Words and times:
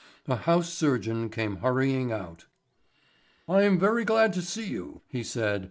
A 0.27 0.35
house 0.35 0.73
surgeon 0.73 1.29
came 1.29 1.57
hurrying 1.57 2.11
out. 2.11 2.47
"I 3.47 3.61
am 3.61 3.77
very 3.77 4.03
glad 4.03 4.33
to 4.33 4.41
see 4.41 4.65
you," 4.67 5.01
he 5.07 5.23
said. 5.23 5.59